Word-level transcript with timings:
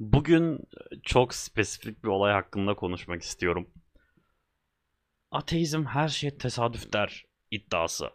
Bugün 0.00 0.60
çok 1.02 1.34
spesifik 1.34 2.04
bir 2.04 2.08
olay 2.08 2.32
hakkında 2.32 2.74
konuşmak 2.74 3.22
istiyorum. 3.22 3.70
Ateizm 5.30 5.84
her 5.84 6.08
şey 6.08 6.38
tesadüf 6.38 6.92
der 6.92 7.24
iddiası. 7.50 8.10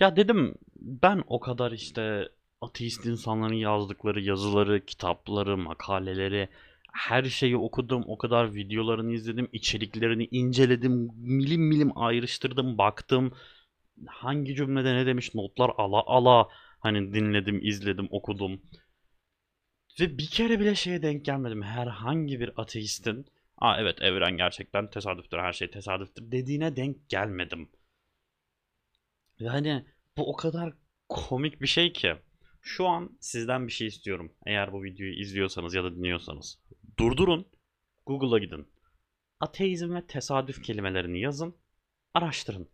Ya 0.00 0.16
dedim 0.16 0.54
ben 0.76 1.22
o 1.26 1.40
kadar 1.40 1.72
işte 1.72 2.28
ateist 2.60 3.06
insanların 3.06 3.54
yazdıkları 3.54 4.20
yazıları, 4.20 4.84
kitapları, 4.84 5.56
makaleleri, 5.56 6.48
her 6.92 7.24
şeyi 7.24 7.56
okudum, 7.56 8.04
o 8.06 8.18
kadar 8.18 8.54
videolarını 8.54 9.12
izledim, 9.12 9.48
içeriklerini 9.52 10.28
inceledim, 10.30 11.10
milim 11.16 11.62
milim 11.68 11.98
ayrıştırdım, 11.98 12.78
baktım. 12.78 13.32
Hangi 14.06 14.54
cümlede 14.54 14.94
ne 14.94 15.06
demiş 15.06 15.34
notlar 15.34 15.70
ala 15.78 16.02
ala 16.06 16.48
hani 16.80 17.14
dinledim, 17.14 17.60
izledim, 17.62 18.08
okudum. 18.10 18.60
Ve 20.00 20.18
bir 20.18 20.26
kere 20.26 20.60
bile 20.60 20.74
şeye 20.74 21.02
denk 21.02 21.24
gelmedim. 21.24 21.62
Herhangi 21.62 22.40
bir 22.40 22.52
ateistin 22.56 23.26
Aa 23.60 23.80
evet 23.80 24.02
evren 24.02 24.36
gerçekten 24.36 24.90
tesadüftür, 24.90 25.38
her 25.38 25.52
şey 25.52 25.70
tesadüftür 25.70 26.32
dediğine 26.32 26.76
denk 26.76 27.08
gelmedim. 27.08 27.68
Yani 29.38 29.84
bu 30.16 30.32
o 30.32 30.36
kadar 30.36 30.72
komik 31.08 31.60
bir 31.62 31.66
şey 31.66 31.92
ki. 31.92 32.16
Şu 32.62 32.86
an 32.86 33.16
sizden 33.20 33.66
bir 33.66 33.72
şey 33.72 33.86
istiyorum. 33.86 34.32
Eğer 34.46 34.72
bu 34.72 34.82
videoyu 34.82 35.20
izliyorsanız 35.20 35.74
ya 35.74 35.84
da 35.84 35.96
dinliyorsanız. 35.96 36.58
Durdurun. 36.98 37.46
Google'a 38.06 38.38
gidin. 38.38 38.68
Ateizm 39.40 39.94
ve 39.94 40.06
tesadüf 40.06 40.62
kelimelerini 40.62 41.20
yazın. 41.20 41.56
Araştırın. 42.14 42.68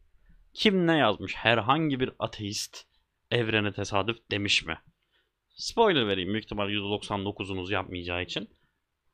Kim 0.55 0.87
ne 0.87 0.99
yazmış? 0.99 1.35
Herhangi 1.35 2.01
bir 2.01 2.13
ateist 2.19 2.85
evrene 3.31 3.73
tesadüf 3.73 4.31
demiş 4.31 4.65
mi? 4.65 4.79
Spoiler 5.57 6.09
vereyim. 6.09 6.33
Büyük 6.33 6.45
ihtimal 6.45 6.71
%99'unuz 6.71 7.73
yapmayacağı 7.73 8.23
için. 8.23 8.51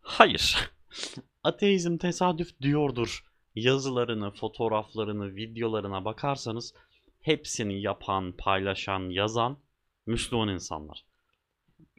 Hayır. 0.00 0.70
Ateizm 1.44 1.96
tesadüf 1.96 2.60
diyordur. 2.60 3.24
Yazılarını, 3.54 4.30
fotoğraflarını, 4.30 5.34
videolarına 5.34 6.04
bakarsanız 6.04 6.74
hepsini 7.20 7.82
yapan, 7.82 8.34
paylaşan, 8.38 9.10
yazan 9.10 9.58
Müslüman 10.06 10.48
insanlar. 10.48 11.04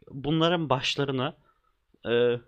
Bunların 0.09 0.70
başlarını 0.70 1.36
e, 2.09 2.40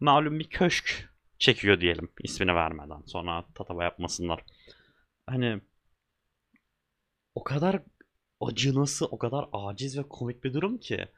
malum 0.00 0.38
bir 0.38 0.50
köşk 0.50 1.14
çekiyor 1.38 1.80
diyelim 1.80 2.12
ismini 2.22 2.54
vermeden. 2.54 3.02
Sonra 3.06 3.44
tatava 3.54 3.84
yapmasınlar. 3.84 4.44
Hani 5.26 5.60
o 7.34 7.44
kadar 7.44 7.82
acınası, 8.40 9.06
o 9.06 9.18
kadar 9.18 9.48
aciz 9.52 9.98
ve 9.98 10.02
komik 10.02 10.44
bir 10.44 10.54
durum 10.54 10.78
ki 10.78 11.08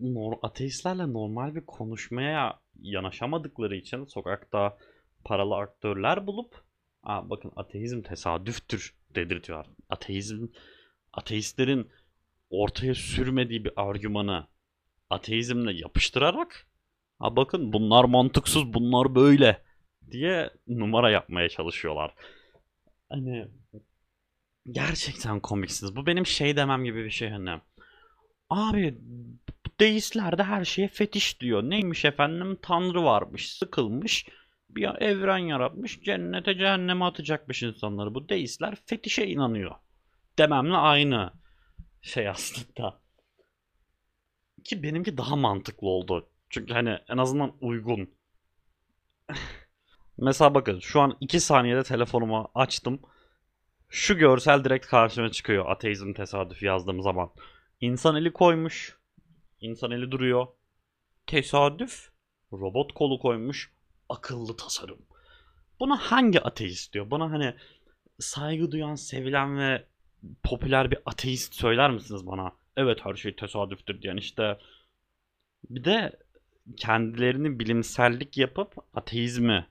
nor 0.00 0.32
ateistlerle 0.42 1.12
normal 1.12 1.54
bir 1.54 1.66
konuşmaya 1.66 2.60
yanaşamadıkları 2.80 3.76
için 3.76 4.04
sokakta 4.04 4.78
paralı 5.24 5.56
aktörler 5.56 6.26
bulup 6.26 6.64
Aa, 7.04 7.30
bakın 7.30 7.52
ateizm 7.56 8.02
tesadüftür 8.02 8.94
dedirtiyor. 9.14 9.66
Ateizm 9.90 10.46
ateistlerin 11.12 11.90
ortaya 12.50 12.94
sürmediği 12.94 13.64
bir 13.64 13.72
argümanı 13.76 14.46
ateizmle 15.10 15.72
yapıştırarak 15.72 16.66
ha 17.18 17.36
bakın 17.36 17.72
bunlar 17.72 18.04
mantıksız 18.04 18.74
bunlar 18.74 19.14
böyle 19.14 19.62
diye 20.10 20.50
numara 20.68 21.10
yapmaya 21.10 21.48
çalışıyorlar. 21.48 22.14
Hani 23.08 23.48
gerçekten 24.70 25.40
komiksiniz. 25.40 25.96
Bu 25.96 26.06
benim 26.06 26.26
şey 26.26 26.56
demem 26.56 26.84
gibi 26.84 27.04
bir 27.04 27.10
şey 27.10 27.30
hani. 27.30 27.60
Abi 28.50 28.98
deistler 29.80 30.38
de 30.38 30.42
her 30.42 30.64
şeye 30.64 30.88
fetiş 30.88 31.40
diyor. 31.40 31.62
Neymiş 31.62 32.04
efendim? 32.04 32.58
Tanrı 32.62 33.04
varmış, 33.04 33.52
sıkılmış. 33.52 34.26
Bir 34.70 35.02
evren 35.02 35.38
yaratmış, 35.38 36.00
cennete 36.00 36.54
cehenneme 36.54 37.04
atacakmış 37.04 37.62
insanları. 37.62 38.14
Bu 38.14 38.28
deistler 38.28 38.76
fetişe 38.86 39.26
inanıyor. 39.26 39.74
Dememle 40.38 40.76
aynı 40.76 41.32
şey 42.02 42.28
aslında. 42.28 43.00
Ki 44.64 44.82
benimki 44.82 45.16
daha 45.18 45.36
mantıklı 45.36 45.88
oldu. 45.88 46.28
Çünkü 46.50 46.74
hani 46.74 46.98
en 47.08 47.16
azından 47.16 47.52
uygun. 47.60 48.10
Mesela 50.18 50.54
bakın 50.54 50.78
şu 50.78 51.00
an 51.00 51.16
2 51.20 51.40
saniyede 51.40 51.82
telefonumu 51.82 52.50
açtım. 52.54 53.00
Şu 53.88 54.18
görsel 54.18 54.64
direkt 54.64 54.86
karşıma 54.86 55.30
çıkıyor 55.30 55.70
ateizm 55.70 56.12
tesadüf 56.12 56.62
yazdığım 56.62 57.02
zaman. 57.02 57.30
İnsan 57.80 58.16
eli 58.16 58.32
koymuş. 58.32 58.98
İnsan 59.60 59.90
eli 59.90 60.10
duruyor. 60.10 60.46
Tesadüf. 61.26 62.10
Robot 62.52 62.94
kolu 62.94 63.18
koymuş. 63.18 63.72
Akıllı 64.08 64.56
tasarım. 64.56 64.98
Buna 65.80 65.96
hangi 65.96 66.40
ateist 66.40 66.92
diyor? 66.92 67.10
Bana 67.10 67.30
hani 67.30 67.54
saygı 68.18 68.70
duyan, 68.72 68.94
sevilen 68.94 69.58
ve 69.58 69.86
popüler 70.42 70.90
bir 70.90 70.98
ateist 71.06 71.54
söyler 71.54 71.90
misiniz 71.90 72.26
bana? 72.26 72.52
Evet 72.76 72.98
her 73.04 73.14
şey 73.14 73.36
tesadüftür 73.36 74.02
diyen 74.02 74.16
işte. 74.16 74.58
Bir 75.70 75.84
de 75.84 76.12
kendilerini 76.76 77.58
bilimsellik 77.58 78.38
yapıp 78.38 78.74
ateizmi 78.94 79.66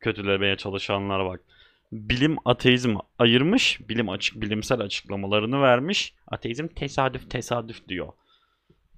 kötülemeye 0.00 0.56
çalışanlara 0.56 1.26
bak. 1.26 1.40
Bilim 1.92 2.36
ateizm 2.44 2.96
ayırmış, 3.18 3.88
bilim 3.88 4.08
açık 4.08 4.42
bilimsel 4.42 4.80
açıklamalarını 4.80 5.62
vermiş. 5.62 6.14
Ateizm 6.26 6.68
tesadüf 6.68 7.30
tesadüf 7.30 7.88
diyor. 7.88 8.12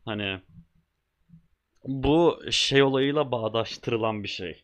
Hani 0.05 0.41
bu 1.85 2.41
şey 2.51 2.83
olayıyla 2.83 3.33
bağdaştırılan 3.33 4.23
bir 4.23 4.29
şey. 4.29 4.63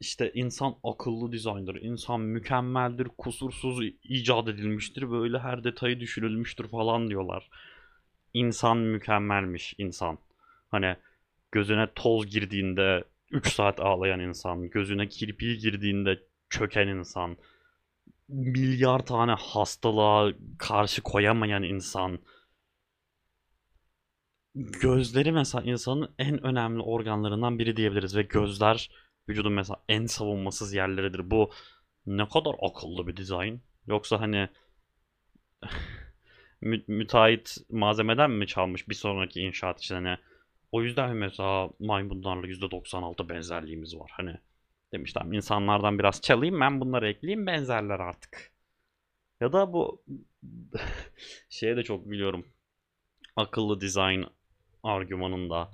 İşte 0.00 0.32
insan 0.34 0.74
akıllı 0.84 1.32
dizayndır, 1.32 1.82
insan 1.82 2.20
mükemmeldir, 2.20 3.08
kusursuz 3.18 3.80
icat 4.04 4.48
edilmiştir, 4.48 5.10
böyle 5.10 5.38
her 5.38 5.64
detayı 5.64 6.00
düşünülmüştür 6.00 6.68
falan 6.68 7.08
diyorlar. 7.08 7.50
İnsan 8.34 8.78
mükemmelmiş 8.78 9.74
insan. 9.78 10.18
Hani 10.70 10.96
gözüne 11.52 11.88
toz 11.94 12.26
girdiğinde 12.26 13.04
3 13.30 13.52
saat 13.52 13.80
ağlayan 13.80 14.20
insan, 14.20 14.70
gözüne 14.70 15.08
kirpiği 15.08 15.58
girdiğinde 15.58 16.22
çöken 16.50 16.88
insan, 16.88 17.36
milyar 18.28 19.06
tane 19.06 19.32
hastalığa 19.32 20.32
karşı 20.58 21.02
koyamayan 21.02 21.62
insan. 21.62 22.18
Gözleri 24.54 25.32
mesela 25.32 25.64
insanın 25.64 26.14
en 26.18 26.46
önemli 26.46 26.82
organlarından 26.82 27.58
biri 27.58 27.76
diyebiliriz 27.76 28.16
ve 28.16 28.22
gözler 28.22 28.90
vücudun 29.28 29.52
mesela 29.52 29.82
en 29.88 30.06
savunmasız 30.06 30.74
yerleridir. 30.74 31.30
Bu 31.30 31.50
ne 32.06 32.28
kadar 32.28 32.54
akıllı 32.62 33.06
bir 33.06 33.16
dizayn. 33.16 33.60
Yoksa 33.86 34.20
hani 34.20 34.48
mü 36.60 36.84
müteahhit 36.88 37.56
malzemeden 37.70 38.30
mi 38.30 38.46
çalmış 38.46 38.88
bir 38.88 38.94
sonraki 38.94 39.40
inşaat 39.40 39.78
için 39.78 39.94
hani 39.94 40.16
o 40.72 40.82
yüzden 40.82 41.16
mesela 41.16 41.70
maymunlarla 41.78 42.46
%96 42.46 43.28
benzerliğimiz 43.28 43.96
var. 43.96 44.10
Hani 44.14 44.36
demişler 44.92 45.22
insanlardan 45.32 45.98
biraz 45.98 46.20
çalayım 46.20 46.60
ben 46.60 46.80
bunları 46.80 47.08
ekleyeyim 47.08 47.46
benzerler 47.46 48.00
artık. 48.00 48.52
Ya 49.40 49.52
da 49.52 49.72
bu 49.72 50.02
şeye 51.50 51.76
de 51.76 51.82
çok 51.82 52.10
biliyorum. 52.10 52.46
Akıllı 53.36 53.80
dizayn 53.80 54.24
argümanında. 54.82 55.70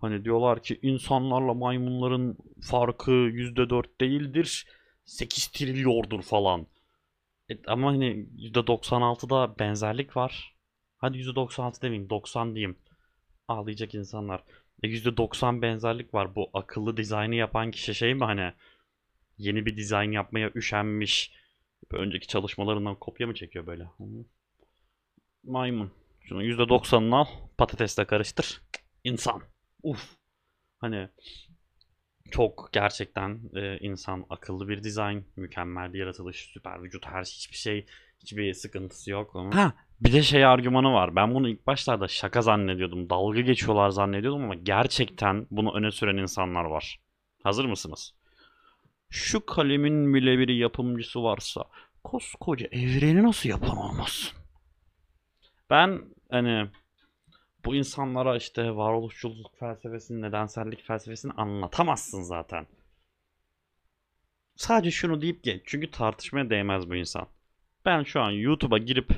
Hani 0.00 0.24
diyorlar 0.24 0.62
ki 0.62 0.78
insanlarla 0.82 1.54
maymunların 1.54 2.36
farkı 2.62 3.10
%4 3.10 4.00
değildir. 4.00 4.66
8 5.04 5.46
trilyordur 5.48 6.22
falan. 6.22 6.66
E, 7.50 7.54
ama 7.66 7.88
hani 7.88 8.26
%96'da 8.38 9.58
benzerlik 9.58 10.16
var. 10.16 10.54
Hadi 10.98 11.18
%96 11.18 11.82
demeyeyim 11.82 12.10
90 12.10 12.54
diyeyim. 12.54 12.78
Ağlayacak 13.48 13.94
insanlar. 13.94 14.44
E, 14.84 14.86
%90 14.86 15.62
benzerlik 15.62 16.14
var. 16.14 16.34
Bu 16.34 16.50
akıllı 16.54 16.96
dizaynı 16.96 17.34
yapan 17.34 17.70
kişi 17.70 17.94
şey 17.94 18.14
mi 18.14 18.24
hani 18.24 18.52
yeni 19.38 19.66
bir 19.66 19.76
dizayn 19.76 20.12
yapmaya 20.12 20.50
üşenmiş. 20.54 21.32
Önceki 21.90 22.26
çalışmalarından 22.26 22.94
kopya 22.94 23.26
mı 23.26 23.34
çekiyor 23.34 23.66
böyle? 23.66 23.86
Maymun. 25.44 25.92
Şunu 26.20 26.44
%90'ını 26.44 27.16
al. 27.16 27.26
Patatesle 27.58 28.04
karıştır. 28.04 28.62
İnsan. 29.04 29.42
Uf. 29.82 30.16
Hani 30.78 31.08
çok 32.30 32.68
gerçekten 32.72 33.40
e, 33.54 33.78
insan 33.78 34.26
akıllı 34.30 34.68
bir 34.68 34.82
dizayn, 34.82 35.24
mükemmel 35.36 35.92
bir 35.92 35.98
yaratılış, 35.98 36.50
süper 36.52 36.82
vücut, 36.82 37.06
her 37.06 37.24
hiçbir 37.24 37.56
şey, 37.56 37.86
hiçbir 38.20 38.54
sıkıntısı 38.54 39.10
yok. 39.10 39.34
Ha, 39.34 39.74
bir 40.04 40.12
de 40.12 40.22
şey 40.22 40.44
argümanı 40.44 40.92
var. 40.92 41.16
Ben 41.16 41.34
bunu 41.34 41.48
ilk 41.48 41.66
başlarda 41.66 42.08
şaka 42.08 42.42
zannediyordum, 42.42 43.10
dalga 43.10 43.40
geçiyorlar 43.40 43.90
zannediyordum 43.90 44.44
ama 44.44 44.54
gerçekten 44.54 45.46
bunu 45.50 45.74
öne 45.74 45.90
süren 45.90 46.16
insanlar 46.16 46.64
var. 46.64 47.00
Hazır 47.42 47.64
mısınız? 47.64 48.14
Şu 49.10 49.46
kalemin 49.46 50.14
bile 50.14 50.38
bir 50.38 50.48
yapımcısı 50.48 51.22
varsa 51.22 51.64
koskoca 52.04 52.66
evreni 52.66 53.22
nasıl 53.22 53.48
yapamamazsın? 53.48 54.38
Ben 55.70 56.02
hani 56.30 56.68
Bu 57.64 57.74
insanlara 57.74 58.36
işte 58.36 58.76
varoluşçuluk 58.76 59.58
felsefesini, 59.58 60.22
nedensellik 60.22 60.82
felsefesini 60.82 61.32
anlatamazsın 61.32 62.22
zaten. 62.22 62.66
Sadece 64.56 64.90
şunu 64.90 65.20
deyip 65.20 65.42
geç. 65.42 65.62
Çünkü 65.66 65.90
tartışmaya 65.90 66.50
değmez 66.50 66.90
bu 66.90 66.96
insan. 66.96 67.26
Ben 67.84 68.02
şu 68.02 68.20
an 68.20 68.30
YouTube'a 68.30 68.78
girip 68.78 69.10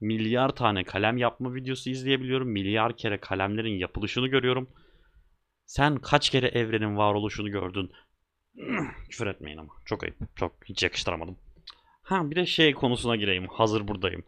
milyar 0.00 0.48
tane 0.48 0.84
kalem 0.84 1.16
yapma 1.16 1.54
videosu 1.54 1.90
izleyebiliyorum. 1.90 2.48
Milyar 2.48 2.96
kere 2.96 3.20
kalemlerin 3.20 3.78
yapılışını 3.78 4.28
görüyorum. 4.28 4.70
Sen 5.66 5.96
kaç 5.96 6.30
kere 6.30 6.46
evrenin 6.46 6.96
varoluşunu 6.96 7.50
gördün? 7.50 7.92
Küfür 9.10 9.26
etmeyin 9.26 9.58
ama. 9.58 9.72
Çok 9.84 10.02
ayıp. 10.02 10.16
Çok 10.36 10.52
hiç 10.64 10.82
yakıştıramadım. 10.82 11.38
Ha 12.02 12.30
bir 12.30 12.36
de 12.36 12.46
şey 12.46 12.74
konusuna 12.74 13.16
gireyim. 13.16 13.48
Hazır 13.48 13.88
buradayım. 13.88 14.24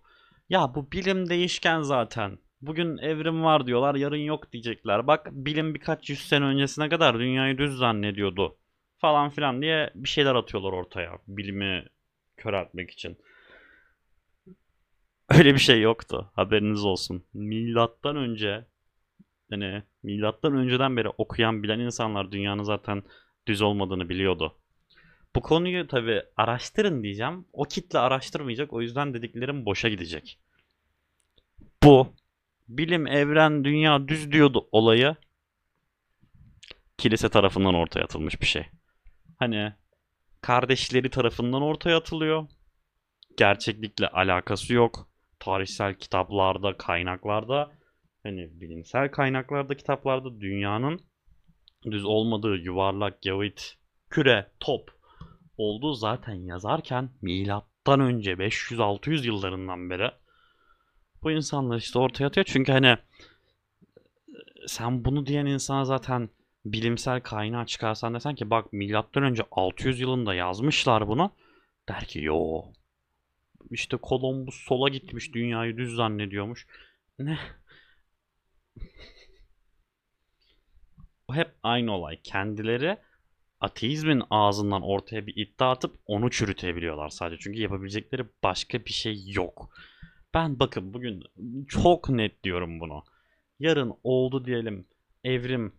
Ya 0.49 0.75
bu 0.75 0.93
bilim 0.93 1.29
değişken 1.29 1.81
zaten. 1.81 2.38
Bugün 2.61 2.99
evrim 2.99 3.44
var 3.44 3.67
diyorlar, 3.67 3.94
yarın 3.94 4.17
yok 4.17 4.53
diyecekler. 4.53 5.06
Bak 5.06 5.29
bilim 5.32 5.75
birkaç 5.75 6.11
yüz 6.11 6.29
sene 6.29 6.44
öncesine 6.44 6.88
kadar 6.88 7.19
dünyayı 7.19 7.59
düz 7.59 7.76
zannediyordu. 7.76 8.59
Falan 8.97 9.31
filan 9.31 9.62
diye 9.62 9.91
bir 9.94 10.09
şeyler 10.09 10.35
atıyorlar 10.35 10.73
ortaya. 10.73 11.19
Bilimi 11.26 11.87
köreltmek 12.37 12.91
için. 12.91 13.19
Öyle 15.39 15.55
bir 15.55 15.59
şey 15.59 15.81
yoktu. 15.81 16.31
Haberiniz 16.35 16.85
olsun. 16.85 17.25
Milattan 17.35 18.17
önce 18.17 18.65
yani 19.51 19.83
milattan 20.03 20.55
önceden 20.55 20.97
beri 20.97 21.09
okuyan 21.09 21.63
bilen 21.63 21.79
insanlar 21.79 22.33
dünyanın 22.33 22.63
zaten 22.63 23.03
düz 23.47 23.63
olmadığını 23.63 24.09
biliyordu. 24.09 24.59
Bu 25.37 25.43
konuyu 25.43 25.87
tabi 25.87 26.23
araştırın 26.37 27.03
diyeceğim. 27.03 27.47
O 27.53 27.65
kitle 27.65 27.99
araştırmayacak. 27.99 28.73
O 28.73 28.81
yüzden 28.81 29.15
dediklerim 29.15 29.67
boşa 29.67 29.89
gidecek. 29.89 30.39
Bu 31.83 32.13
bilim, 32.69 33.07
evren, 33.07 33.65
dünya 33.65 34.09
düz 34.09 34.33
diyordu 34.33 34.69
olayı 34.73 35.17
kilise 36.99 37.29
tarafından 37.29 37.75
ortaya 37.75 38.05
atılmış 38.05 38.41
bir 38.41 38.47
şey. 38.47 38.67
Hani 39.39 39.73
kardeşleri 40.41 41.11
tarafından 41.11 41.63
ortaya 41.63 41.97
atılıyor. 41.97 42.47
Gerçeklikle 43.37 44.09
alakası 44.09 44.75
yok. 44.75 45.07
Tarihsel 45.49 45.95
kitaplarda, 45.95 46.77
kaynaklarda 46.77 47.73
hani 48.23 48.61
bilimsel 48.61 49.11
kaynaklarda, 49.11 49.77
kitaplarda 49.77 50.41
dünyanın 50.41 51.00
düz 51.85 52.05
olmadığı 52.05 52.56
yuvarlak, 52.56 53.27
yavit, 53.27 53.75
küre, 54.11 54.50
top 54.61 54.91
olduğu 55.56 55.95
zaten 55.95 56.35
yazarken 56.35 57.11
milattan 57.23 58.00
önce 58.00 58.33
500-600 58.33 59.27
yıllarından 59.27 59.91
beri 59.91 60.11
bu 61.23 61.31
insanlar 61.31 61.77
işte 61.77 61.99
ortaya 61.99 62.27
atıyor. 62.27 62.47
Çünkü 62.49 62.73
hani 62.73 62.97
sen 64.67 65.05
bunu 65.05 65.27
diyen 65.27 65.47
insana 65.47 65.85
zaten 65.85 66.29
bilimsel 66.65 67.21
kaynağı 67.21 67.67
çıkarsan 67.67 68.15
desen 68.15 68.35
ki 68.35 68.51
bak 68.51 68.73
milattan 68.73 69.23
önce 69.23 69.43
600 69.51 70.01
yılında 70.01 70.35
yazmışlar 70.35 71.09
bunu 71.09 71.31
der 71.89 72.05
ki 72.05 72.21
yo 72.21 72.62
işte 73.70 73.99
Columbus 74.03 74.55
sola 74.55 74.88
gitmiş 74.88 75.35
dünyayı 75.35 75.76
düz 75.76 75.94
zannediyormuş. 75.94 76.67
Ne? 77.19 77.38
hep 81.32 81.50
aynı 81.62 81.93
olay. 81.93 82.20
Kendileri 82.23 82.99
ateizmin 83.61 84.23
ağzından 84.31 84.82
ortaya 84.82 85.26
bir 85.26 85.37
iddia 85.37 85.70
atıp 85.70 85.97
onu 86.06 86.31
çürütebiliyorlar 86.31 87.09
sadece. 87.09 87.43
Çünkü 87.43 87.61
yapabilecekleri 87.61 88.25
başka 88.43 88.85
bir 88.85 88.93
şey 88.93 89.25
yok. 89.26 89.70
Ben 90.35 90.59
bakın 90.59 90.94
bugün 90.94 91.25
çok 91.69 92.09
net 92.09 92.44
diyorum 92.44 92.81
bunu. 92.81 93.05
Yarın 93.61 93.94
oldu 94.05 94.44
diyelim 94.44 94.87
evrim 95.25 95.73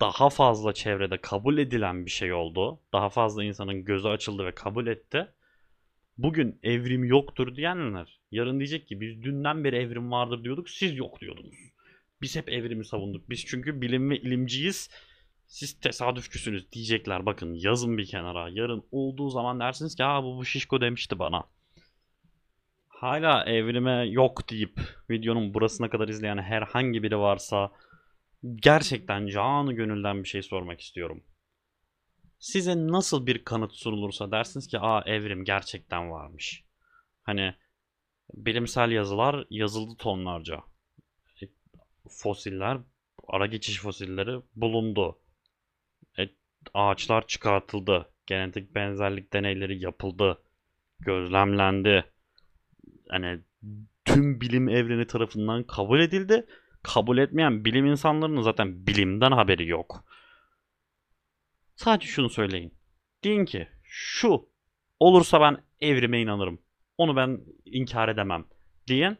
daha 0.00 0.30
fazla 0.30 0.72
çevrede 0.74 1.20
kabul 1.20 1.58
edilen 1.58 2.06
bir 2.06 2.10
şey 2.10 2.32
oldu. 2.32 2.80
Daha 2.92 3.08
fazla 3.10 3.44
insanın 3.44 3.84
gözü 3.84 4.08
açıldı 4.08 4.46
ve 4.46 4.54
kabul 4.54 4.86
etti. 4.86 5.33
Bugün 6.18 6.58
evrim 6.62 7.04
yoktur 7.04 7.56
diyenler 7.56 8.20
yarın 8.30 8.58
diyecek 8.58 8.88
ki 8.88 9.00
biz 9.00 9.22
dünden 9.22 9.64
beri 9.64 9.76
evrim 9.76 10.10
vardır 10.10 10.44
diyorduk 10.44 10.70
siz 10.70 10.96
yok 10.96 11.20
diyordunuz. 11.20 11.54
Biz 12.22 12.36
hep 12.36 12.48
evrimi 12.48 12.84
savunduk. 12.84 13.30
Biz 13.30 13.44
çünkü 13.46 13.80
bilim 13.80 14.10
ve 14.10 14.18
ilimciyiz. 14.18 14.90
Siz 15.46 15.80
tesadüfçüsünüz 15.80 16.72
diyecekler. 16.72 17.26
Bakın 17.26 17.54
yazın 17.54 17.98
bir 17.98 18.06
kenara. 18.06 18.48
Yarın 18.48 18.84
olduğu 18.90 19.30
zaman 19.30 19.60
dersiniz 19.60 19.96
ki 19.96 20.02
ha 20.02 20.22
bu, 20.22 20.36
bu 20.38 20.44
şişko 20.44 20.80
demişti 20.80 21.18
bana. 21.18 21.44
Hala 22.88 23.44
evrime 23.44 24.06
yok 24.08 24.50
deyip 24.50 24.80
videonun 25.10 25.54
burasına 25.54 25.90
kadar 25.90 26.08
izleyen 26.08 26.38
herhangi 26.38 27.02
biri 27.02 27.18
varsa 27.18 27.72
gerçekten 28.56 29.26
canı 29.26 29.72
gönülden 29.72 30.22
bir 30.22 30.28
şey 30.28 30.42
sormak 30.42 30.80
istiyorum. 30.80 31.24
Size 32.44 32.76
nasıl 32.76 33.26
bir 33.26 33.44
kanıt 33.44 33.72
sunulursa 33.72 34.30
dersiniz 34.30 34.66
ki 34.66 34.78
aa 34.80 35.02
evrim 35.06 35.44
gerçekten 35.44 36.10
varmış. 36.10 36.64
Hani 37.22 37.54
bilimsel 38.34 38.90
yazılar 38.90 39.46
yazıldı 39.50 39.96
tonlarca. 39.98 40.60
Fosiller, 42.08 42.78
ara 43.28 43.46
geçiş 43.46 43.80
fosilleri 43.80 44.40
bulundu. 44.56 45.18
E, 46.18 46.28
ağaçlar 46.74 47.26
çıkartıldı. 47.26 48.08
Genetik 48.26 48.74
benzerlik 48.74 49.32
deneyleri 49.32 49.84
yapıldı. 49.84 50.38
Gözlemlendi. 51.00 52.04
Hani 53.08 53.40
tüm 54.04 54.40
bilim 54.40 54.68
evreni 54.68 55.06
tarafından 55.06 55.62
kabul 55.62 56.00
edildi. 56.00 56.46
Kabul 56.82 57.18
etmeyen 57.18 57.64
bilim 57.64 57.86
insanlarının 57.86 58.42
zaten 58.42 58.86
bilimden 58.86 59.32
haberi 59.32 59.68
yok. 59.68 60.04
Sadece 61.76 62.06
şunu 62.06 62.28
söyleyin. 62.28 62.78
Deyin 63.24 63.44
ki 63.44 63.68
şu 63.82 64.48
olursa 65.00 65.40
ben 65.40 65.64
evrime 65.80 66.20
inanırım. 66.20 66.58
Onu 66.98 67.16
ben 67.16 67.40
inkar 67.64 68.08
edemem 68.08 68.46
diyen 68.86 69.16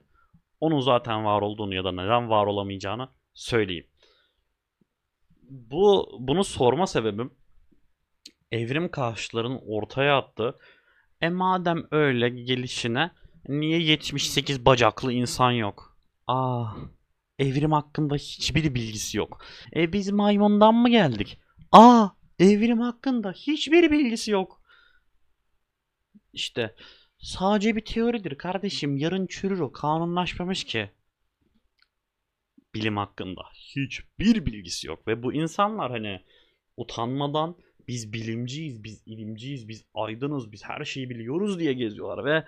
onun 0.60 0.80
zaten 0.80 1.24
var 1.24 1.42
olduğunu 1.42 1.74
ya 1.74 1.84
da 1.84 1.92
neden 1.92 2.30
var 2.30 2.46
olamayacağını 2.46 3.08
söyleyeyim. 3.34 3.86
Bu 5.42 6.16
bunu 6.20 6.44
sorma 6.44 6.86
sebebim 6.86 7.34
evrim 8.52 8.90
karşılarının 8.90 9.60
ortaya 9.66 10.18
attığı 10.18 10.58
e 11.20 11.28
madem 11.28 11.84
öyle 11.90 12.28
gelişine 12.28 13.10
niye 13.48 13.78
78 13.78 14.66
bacaklı 14.66 15.12
insan 15.12 15.50
yok? 15.50 15.98
Aa 16.26 16.66
evrim 17.38 17.72
hakkında 17.72 18.14
hiçbir 18.14 18.74
bilgisi 18.74 19.18
yok. 19.18 19.44
E 19.76 19.92
biz 19.92 20.10
maymundan 20.10 20.74
mı 20.74 20.90
geldik? 20.90 21.38
Aa 21.72 22.08
evrim 22.38 22.80
hakkında 22.80 23.32
hiçbir 23.32 23.90
bilgisi 23.90 24.30
yok. 24.30 24.62
İşte 26.32 26.74
sadece 27.18 27.76
bir 27.76 27.84
teoridir 27.84 28.38
kardeşim. 28.38 28.96
Yarın 28.96 29.26
çürür 29.26 29.60
o. 29.60 29.72
Kanunlaşmamış 29.72 30.64
ki. 30.64 30.90
Bilim 32.74 32.96
hakkında 32.96 33.42
hiçbir 33.54 34.46
bilgisi 34.46 34.86
yok. 34.86 35.08
Ve 35.08 35.22
bu 35.22 35.32
insanlar 35.32 35.90
hani 35.90 36.20
utanmadan 36.76 37.56
biz 37.88 38.12
bilimciyiz, 38.12 38.84
biz 38.84 39.02
ilimciyiz, 39.06 39.68
biz 39.68 39.84
aydınız, 39.94 40.52
biz 40.52 40.64
her 40.64 40.84
şeyi 40.84 41.10
biliyoruz 41.10 41.58
diye 41.58 41.72
geziyorlar 41.72 42.24
ve 42.24 42.44